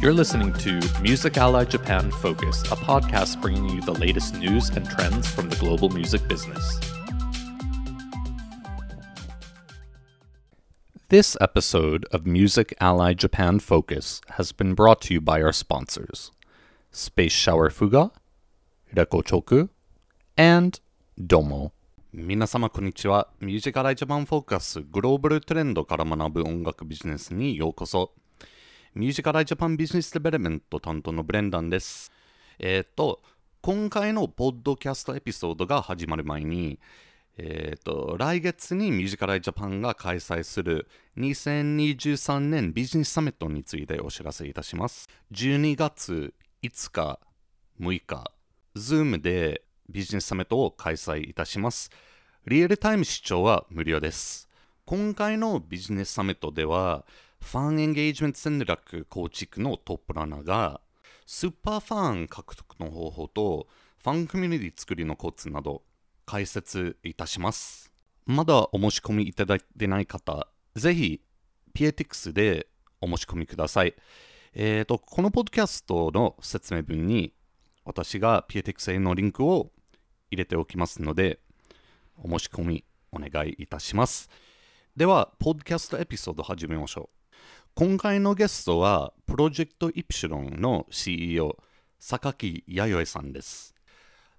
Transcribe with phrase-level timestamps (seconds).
[0.00, 4.88] You're listening to Music Ally Japan Focus, a podcast bringing you the latest news and
[4.88, 6.80] trends from the global music business.
[11.08, 16.30] This episode of Music Ally Japan Focus has been brought to you by our sponsors
[16.90, 18.10] Space Shower Fuga,
[18.94, 19.68] Reko Choku,
[20.36, 20.80] and
[21.18, 21.72] Domo.
[22.16, 23.26] 皆様こんにちは。
[23.40, 28.12] ミュージカルジャパンフォーカスグローバルトレンドから学ぶ音楽ビジネスにようこそ。
[28.95, 32.11] ミュージカルジャパンビジネスデベロメント担当のブレンダンです。
[32.57, 33.21] えっ、ー、と、
[33.61, 36.79] 今回のポッドキャストエピソードが始まる前に、
[37.37, 45.07] えっ、ー、と、来月にミュージカルジャパンが開催する2023年ビジネスサミットについてお知らせいたします。
[45.33, 46.33] 12月
[46.63, 47.19] 5日、
[47.79, 48.31] 6日、
[48.75, 51.91] Zoom でビジネスサミットを開催いたします。
[52.47, 54.49] リアルタイム視聴は無料です。
[54.85, 57.05] 今回のビジネスサミットでは、
[57.41, 60.81] ファンエンゲージメント戦略構築のトップランナーが、
[61.25, 63.67] スーパーファン獲得の方法と、
[64.03, 65.83] ファンコミュニティ作りのコツなど
[66.25, 67.91] 解説いたします。
[68.25, 71.21] まだお申し込みいただいてない方、ぜひ、
[71.73, 72.67] ピエティクスで
[73.01, 73.95] お申し込みください。
[74.53, 77.33] えっ、ー、と、このポッドキャストの説明文に、
[77.83, 79.71] 私がピエティクスへのリンクを
[80.29, 81.39] 入れておきますので、
[82.17, 84.29] お申し込みお願いいたします。
[84.95, 87.18] では、ポッドキャストエピソード始めましょう。
[87.79, 91.55] 今回のゲストは、プロジェクトイプシロンの CEO、
[91.97, 93.73] 榊弥生さんです。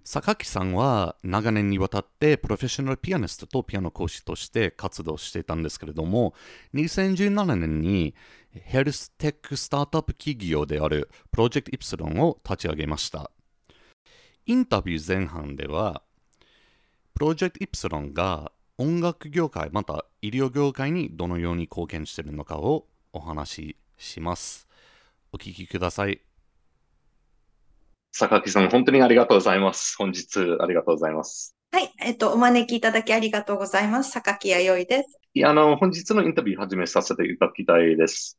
[0.03, 6.35] 榊さんは長年にわたってプロフェッショナルピアニストとピアノ講師として活動していたんですけれども、
[6.75, 8.13] 2017年に
[8.51, 13.31] ヘルステックスタートアップ企業であるプロジェクトイプシロンを立ち上げました。
[14.45, 16.03] インタビュー前半では、
[17.15, 24.67] プロジェクトイプシロンが音楽業界また医療業界にどのように貢献しているのかをお話しします。
[25.33, 26.21] お聞きください。
[28.13, 29.95] 榊さん、本当にありがとうございます。
[29.97, 31.55] 本日、ありがとうございます。
[31.71, 34.11] はい、えっと、お招きいただきありがとうございます。
[34.11, 35.19] 榊弥生です。
[35.33, 38.37] いや、あの、本日のインタビュー始めさせていただきたいです。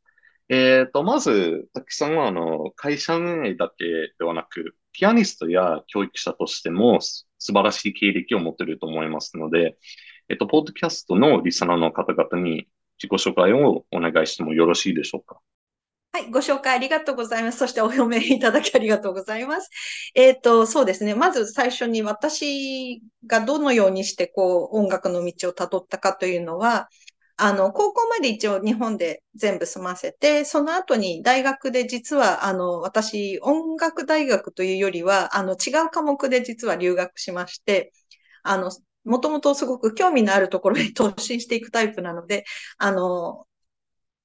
[0.49, 3.85] えっ、ー、と、まず、たくさんは、あの、会社運営だけ
[4.19, 9.77] ではなく、ピアニストや教育者としても素晴らしい経歴を持っていると思いますので、
[10.29, 12.67] えっ、と、ポッドキャストのリスナーの方々に
[13.01, 15.39] 自己紹介をお願いしてもよろしいでしょうか？
[16.15, 17.57] はい、ご紹介ありがとうございます。
[17.57, 19.69] そしてお読みいただきありがとうございます。
[20.13, 21.15] えっ、ー、と、そうですね。
[21.15, 26.87] まず最初に私がどのようにしてこう音楽の道をたどったかというのは、
[27.35, 37.91] あの、高校まで一応日本で全部済ませて、その後に大学で実は、あの、私、音楽大学というよりは、あの、違う科目で実は留学しまして、
[38.43, 38.69] あの、
[39.03, 42.45] もともとすごく興味のあるところに 投資していくタイプなので、
[42.77, 43.47] あの、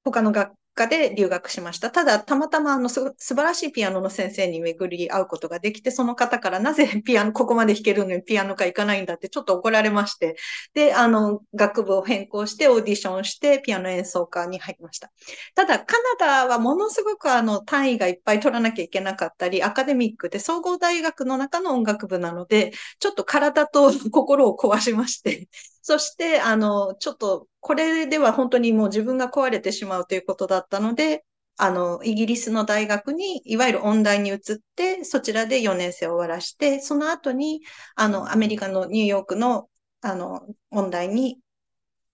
[0.05, 0.53] 他の学
[0.87, 1.91] で留学しました。
[1.91, 10.37] ただ、たまたまあの素晴らしいピアノの先生に巡り合うことができて、その方からなぜ ピアノ、ここまで弾けるのにピアノ科行かないんだってちょっと怒られまして、
[10.75, 15.11] で、あの、学部を変更してオーディションしてピアノ演奏家に入りました。
[15.55, 25.49] ただ、カナダはものすごくあの単位がいっぱい取らなきゃいけなかったり、アカデミックで総合大学の中の音楽部なので、ちょっと体と心を壊しまして、
[25.89, 31.25] そして、あの、ちょっと、これでは本当にもう自分が壊れてしまうということだったので、
[31.57, 34.39] あの、イギリスの大学に、いわゆる音大に移っ
[34.77, 37.63] て、そちらで4年生を終わらして、その後に、
[37.97, 39.71] あの、アメリカのニューヨークの、
[40.03, 41.41] あの、音大に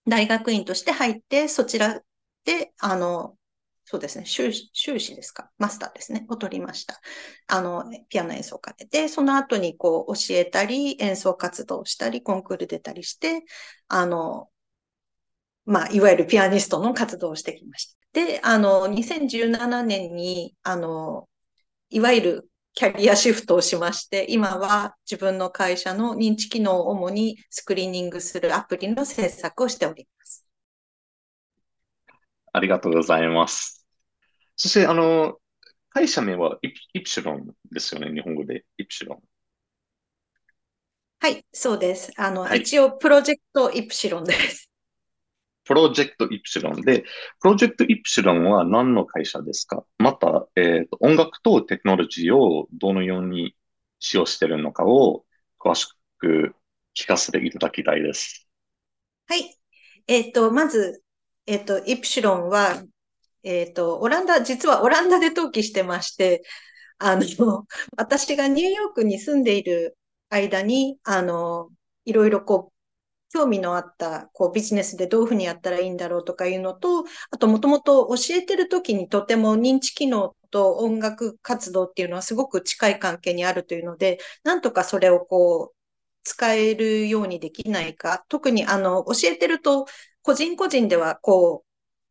[0.07, 2.01] 大学院として入って、そちら
[2.45, 3.37] で、あの、
[3.87, 6.99] そうですね、修士、修士ですか、マスターですね、を取りました。
[7.47, 8.85] あの、ピアノ演奏家で。
[8.85, 13.43] で、その後にこう教えたり、演奏活動したり、コンクール出たりして、
[13.87, 14.49] あの、
[15.65, 17.97] まあ、いわゆるピアニストの活動をしてきました。
[18.13, 21.27] で、あの、2017年に、あの、
[21.89, 30.44] いわゆるキャリアシフトをしまして、今は自分の会社の認知機能を主にスクリーニングするアプリの制作をしております。
[32.55, 33.85] ありがとうございます。
[34.55, 35.37] そして、あの、
[35.89, 38.63] 会社名はイイプシロンですよね、日本語で。
[38.77, 39.19] イプシロン。
[41.19, 42.13] はい、そうです。
[42.17, 44.69] あの、はい、一応、プロジェクトイプシロンです。
[45.65, 47.03] プロジェクトイプシロンで、
[47.41, 49.83] プロジェクトイプシロンは何の会社ですか？
[49.97, 53.55] また、えーと、音楽とテクノロジーをどのように
[53.99, 55.25] 使用しているのかを
[55.59, 55.87] 詳し
[56.19, 56.55] く
[56.95, 58.47] 聞かせていただきたいです。
[59.27, 59.57] はい。
[60.07, 61.01] えっ、ー、と、まず、
[61.45, 62.83] えっ、と、イプシロンは
[63.45, 66.43] えっ、と、オランダ、実はオランダで登記してまして、
[66.99, 67.21] あの、
[67.97, 69.97] 私がニューヨークに住んでいる
[70.29, 71.69] 間に、あの、
[72.05, 72.73] いろいろこう、
[73.33, 85.75] 興味のあった、こう、ビジネスでどういうふうにやったらいいんだろうとかいうのと、あと、もともと教えてる時にとても認知機能と音楽活動っていうのはすごく近い関係にあるというので、なんとかそれをこう、
[86.23, 88.25] 使えるようにできないか。
[88.29, 89.85] 特にあの、教えてると、
[90.25, 91.65] 個人個人ではこう、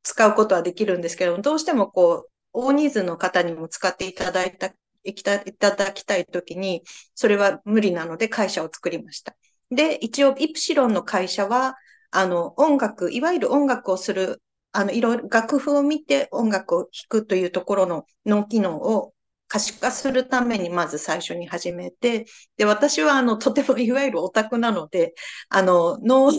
[0.05, 4.72] 使うことはできるんですけどどうしてもこう、大人数の方にも使っていただいた、
[5.02, 6.82] いただきたいときに、
[7.16, 9.34] それは無理なので会社を作りました。
[9.70, 11.75] で、一応、イプシロンの会社は、
[12.12, 14.40] あの、音楽、いわゆる音楽をする、
[14.70, 19.12] あの、いろいろ楽譜を見て音楽を弾くというところの脳機能を
[19.49, 22.26] 可視化するためにまず最初に始めて、
[22.56, 25.14] で、私はあの、とてもいわゆるオタクなので、
[25.49, 26.31] あの、脳、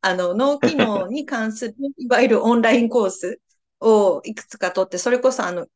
[0.00, 3.40] あの、脳機能に関する、いわゆるオンラインコース
[3.80, 5.66] をいくつか取って、それこそあの、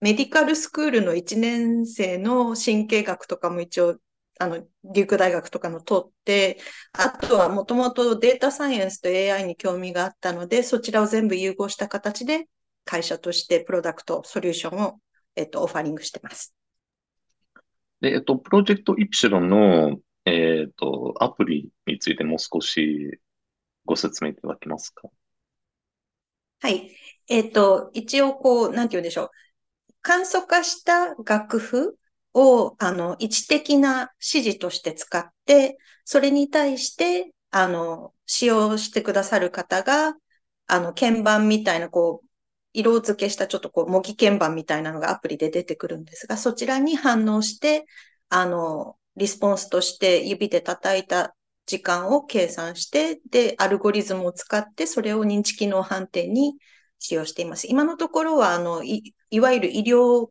[0.00, 3.98] メディカルスクールの1年生の神経学とかも一応、
[4.38, 6.58] あの、デューク大学とかの取って、
[6.92, 12.48] あとはもともとデータサイエンスと AI に興味があったので、そちらを全部融合した形で
[12.84, 15.00] 会社としてプロダクト、ソリューションを、
[15.36, 16.54] えっと、オファリングしてます。
[18.00, 23.18] で、えっと、プロジェクトイプシロンの、えっと、アプリについてもう少し
[23.84, 25.08] ご説明いただけますか？
[26.60, 26.96] はい。
[27.28, 29.30] えっ、と、一応こう、なんて言うんでしょう。
[30.02, 31.98] 簡素化した楽譜
[32.32, 40.14] を、あの、位置的な指示として使って、それに対して、あの、使用してくださる方が、
[40.66, 42.28] あの、鍵盤みたいな、こう、
[42.72, 47.86] 色付けしたちょっとこう、模擬鍵盤みたいなのがアプリで出てくるんですが、そちらに反応して、
[48.30, 51.36] あの、リスポンスとして指で叩いた
[51.66, 56.56] 時間を計算して、で、アルゴリズムを使って、それを認知機能判定に
[56.98, 57.66] 使用しています。
[57.68, 60.28] 今のところは、あの、いいわゆる医療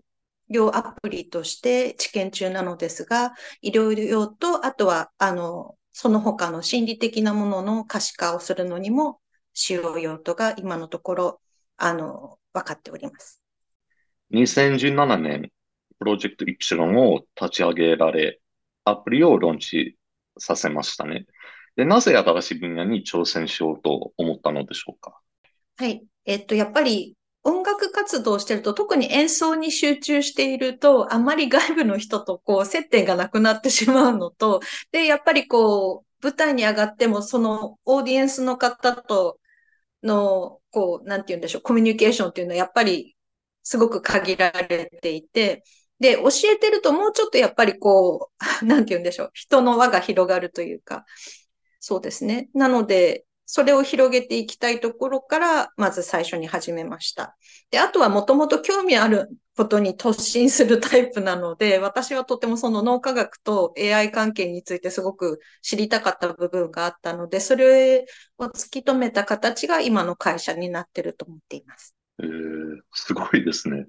[0.50, 9.20] 用アプリとして治験中なのですが、医療用と、あとは、あの、その他の心理的なものの可視化をするのにも
[9.54, 11.42] 使用用途が今のところ、
[11.78, 13.42] あの、分かっております。
[14.32, 15.52] 2017年、
[16.00, 18.40] プロジェクトイプシロンを立ち上げられ、
[18.86, 19.98] アプリをローンチ
[20.38, 21.26] させましたね。
[21.76, 25.20] で、なぜ新しい分野に挑戦しようと思ったのでしょうか？
[25.78, 26.04] はい。
[26.26, 39.40] えっと、やっぱり音楽活動してると、特に演奏に集中していると、あんまり外部の人とこう接点がなくなってしまうのと、で、やっぱりこう、舞台に上がっても、そのオーディエンスの方と
[40.04, 43.16] の、こう、なんて言うんでしょう、コミュニケーションっていうのはやっぱり
[43.64, 45.64] すごく限られていて、
[46.04, 48.30] で、教えてるともうちょっとやっぱりこ
[48.62, 51.06] う、 なんて言うんでしょう、人の輪が広がるというか、
[51.80, 52.50] そうですね。
[52.54, 57.38] なので、それを広げていきたいところから、まず最初に始めました。
[57.72, 68.08] で、あとはもともと興味あることに突進するタイプなので、私はとてもその脳科学と AI 関係についてすごく知りたかった部分があったので、それ
[68.38, 71.96] を突き止めた形が今の会社になってると思っています。
[72.20, 73.88] えー、すごいですね。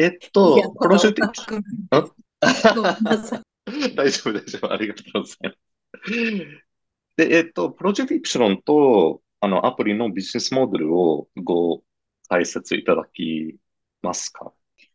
[0.00, 1.20] えっと、プロジェク
[1.90, 2.10] ト、
[2.40, 4.72] 大丈夫、大丈夫。
[4.72, 5.58] ありがとうございます。
[7.16, 11.82] で、えっと、プロジェクトイプシロンと、あの、アプリのビジネスモデルをご
[12.30, 13.56] 解説いただき
[14.00, 14.52] ますか？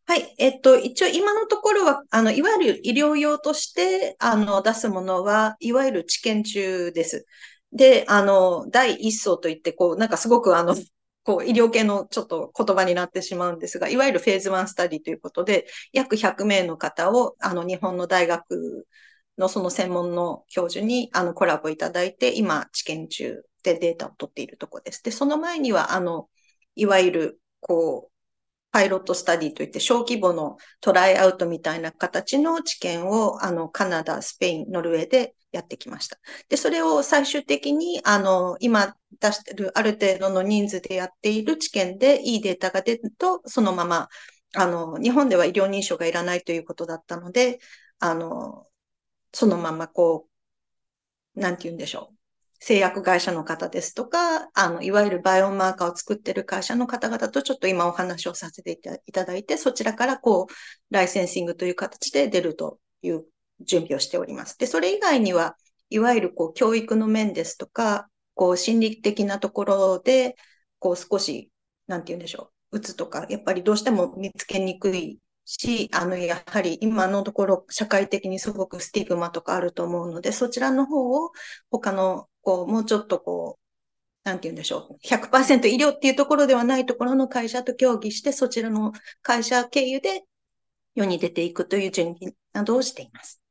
[0.07, 0.35] はい。
[0.39, 7.27] えっと、一応今のところは、あの、いわゆる医療用として、あの、出すものは、いわゆる治験中です。
[7.71, 10.75] で、あの、第一層といって、こう、なんかすごくあの、
[11.25, 18.88] こう、医療系のちょっと言葉になってしまうんですが、いわゆるフェーズ1スタディということで、約100名の方を、あの、日本の大学
[19.38, 25.03] のその専門の教授にあのコラボいただいて、今、治験中でデータを取っているところです。
[25.03, 26.29] で、その前には、あの、
[26.75, 28.14] いわゆる、こう、
[28.75, 36.17] パイロットスタディといって小規模のトライアウトみたいな形の治験をあのカナダ、スペイン、ノルウェーでやってきました。
[36.50, 44.10] で、それを最終的にあの今出してるある程度の人数でやっている治験でいいデータが出ると、そのまま
[44.58, 47.60] あの日本では医療認証がいらないということだったので、
[48.00, 48.67] あの
[49.34, 50.27] そのままこ
[51.36, 52.14] う、なんて言うんでしょう。
[52.65, 58.72] 製薬会社の方ですとか、あの、いわゆるバイオマーカーを作ってる会社の方々とちょっと今お話をさせて
[59.05, 60.53] いただいて、そちらからこう、
[60.89, 63.25] ライセンシングという形で出るという
[63.60, 64.57] 準備をしております。
[64.57, 65.55] で、それ以外には、
[65.91, 70.36] いわゆるこう、教育の面ですとか、こう、心理的なところで、
[70.79, 71.51] こう、少し、
[71.86, 72.77] なんて言うんでしょう。
[72.77, 81.31] うつとか、やっぱりどうしても見つけにくいし、あの、やはり今のところ社会的にすごくスティグマとかあると思うので、そちらの方を
[81.69, 84.97] 他の、こう、もうちょっとこう、なんて言うんでしょう。
[85.01, 90.23] 100%医療っていうところではないところの会社と協議して、そちらの会社経由で
[90.95, 93.41] 世に出ていくという準備などをしています。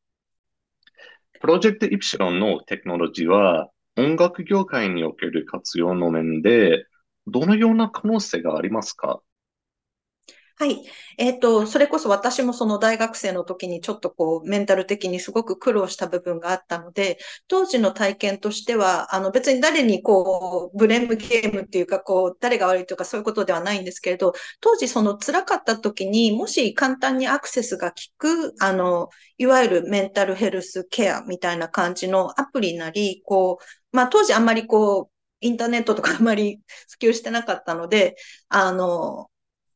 [1.40, 6.86] プロジェクトイプシロンのテクノロジーは音楽業界における活用の面で
[7.26, 9.20] どのような可能性がありますか？
[10.56, 10.84] はい。
[11.18, 17.18] えっ、ー、と、それこそ私もその大学生の時にちょっとこう、メンタル的にすごく苦労した部分があったので、
[17.48, 29.08] 当時の体験としては、あの別に誰にこう、ブレームゲームっていうか、こう、誰が悪いとかそういうことではないんですけれど、当時その辛かった時にもし簡単にアクセスが効く、あの、
[29.38, 36.60] いわゆるメンタルヘルスケアみたいな感じのアプリなり、こう、まあ当時あんまりこう、インターネットとかあんまり
[37.00, 38.14] 普及してなかったので、
[38.48, 39.28] あの、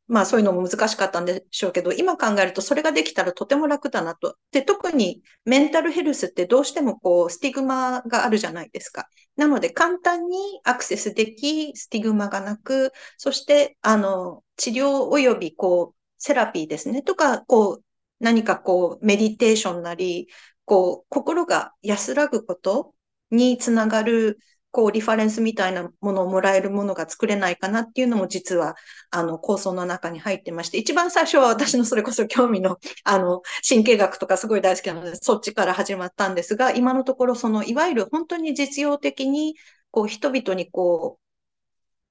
[0.09, 4.37] まあそういうのも難しかったんでしょうけど、今考えるとそれができたらとても楽だなと。
[4.53, 9.09] で、特にメンタルヘルスってどうしてもこうスティグマがあるじゃないですか。
[9.37, 17.03] なので簡単にアクセスでき、スティグマがなく、そしてあの治療及びこうセラピーですね。
[17.03, 17.85] とか、こう
[18.19, 20.29] 何かこうメディテーションなり、
[20.65, 22.95] こう心が安らぐこと
[23.31, 24.39] につながる
[24.71, 28.77] こう、リファレンスみたいなものをもらえるものが作れないかなっていうのも実は、
[29.11, 39.55] あの、構想の中に入ってまして、一番最初は私のそれこそ興味の、 あの、神経学とかすごい大好きなので、そっちから始まったんですが、今のところ、その、いわゆる本当に実用的に、
[39.91, 41.29] こう、人々にこう、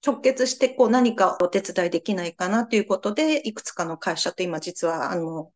[0.05, 5.51] 直結してこう何かお手伝いできないかなということで、いくつかの会社と今実はあの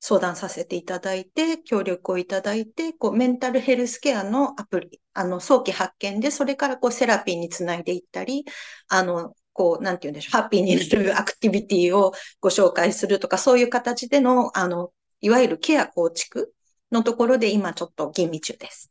[0.00, 8.44] 相談させていただいて、協力をいただいて、こうメンタルヘルスケアのアプリ、あの早期発見で、それからこうセラピーにつないでいったり、
[8.88, 16.54] あの、こう、なんて言うんでしょう、ハッピーになるアクティビティをご紹介するとか、そういう形での、あの、いわゆるケア構築
[16.90, 18.90] のところで今ちょっと吟味中です。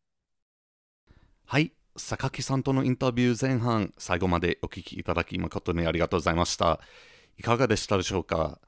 [1.45, 1.73] はい。
[1.97, 6.79] 榊さんとのインタビュー前半、最後までお聞きいただき誠にありがとうございました。
[7.37, 8.59] いかがでしたでしょうか？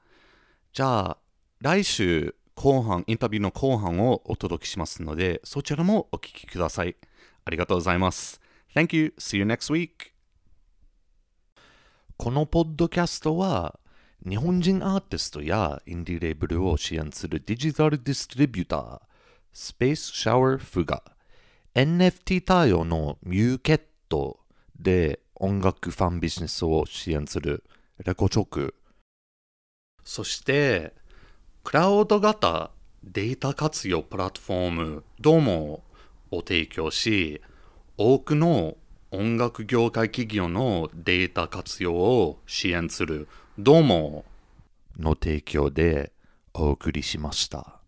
[0.72, 1.18] じゃあ、
[1.60, 6.96] 来週後半、インタビューの後半をお届けしますので、そちらもお聞きください。
[7.44, 8.40] ありがとうございます。
[8.74, 9.14] Thank you.
[9.18, 10.12] See you next week.
[12.16, 13.78] このポッドキャストは、
[14.26, 19.00] 日本人アーティストやインディレーブルを支援するデジタルディストリビューター、
[19.52, 21.02] スペースシャワーフが
[21.74, 24.40] NFT 対応のミューケット
[24.78, 27.64] で音楽ファンビジネスを支援する
[28.04, 28.74] レコチョク。
[30.02, 30.94] そして、
[31.62, 32.70] クラウド型
[33.02, 35.84] データ活用プラットフォームどうも
[36.36, 37.40] を提供し、
[37.96, 38.76] 多くの
[39.10, 44.24] 音楽業界企業のデータ活用を支援するどうも
[44.98, 46.12] の提供で
[46.52, 47.80] お送りしました。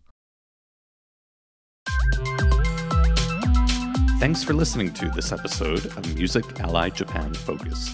[4.21, 7.91] Thanks for listening to this episode of Music Ally Japan Focus.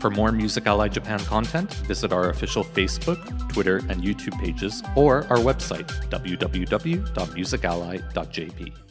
[0.00, 3.18] For more Music Ally Japan content, visit our official Facebook,
[3.52, 8.85] Twitter, and YouTube pages or our website, www.musically.jp.